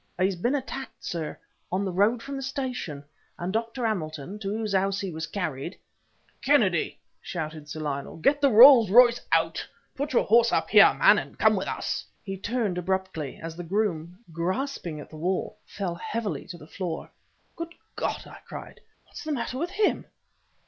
[0.19, 1.37] "He's been attacked, sir,
[1.71, 3.03] on the road from the station,
[3.37, 3.85] and Dr.
[3.85, 5.77] Hamilton, to whose house he was carried"
[6.43, 9.63] "Kennedy!" shouted Sir Lionel, "get the Rolls Royce out!
[9.93, 13.39] Put your horse up here, my man, and come with us!" He turned abruptly...
[13.43, 17.11] as the groom, grasping at the wall, fell heavily to the floor.
[17.55, 20.05] "Good God!" I cried "What's the matter with him?"